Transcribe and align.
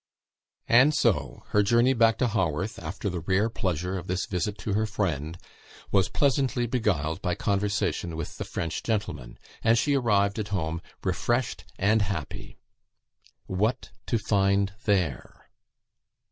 And 0.67 0.95
so 0.95 1.43
her 1.49 1.61
journey 1.61 1.93
back 1.93 2.17
to 2.17 2.27
Haworth, 2.27 2.79
after 2.79 3.07
the 3.07 3.19
rare 3.19 3.51
pleasure 3.51 3.99
of 3.99 4.07
this 4.07 4.25
visit 4.25 4.57
to 4.57 4.73
her 4.73 4.87
friend, 4.87 5.37
was 5.91 6.09
pleasantly 6.09 6.65
beguiled 6.65 7.21
by 7.21 7.35
conversation 7.35 8.15
with 8.15 8.37
the 8.39 8.43
French 8.43 8.81
gentleman; 8.81 9.37
and 9.63 9.77
she 9.77 9.93
arrived 9.93 10.39
at 10.39 10.47
home 10.47 10.81
refreshed 11.03 11.65
and 11.77 12.01
happy. 12.01 12.57
What 13.45 13.91
to 14.07 14.17
find 14.17 14.73
there? 14.85 15.51